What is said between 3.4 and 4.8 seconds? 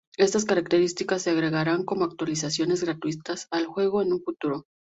al juego en un futuro.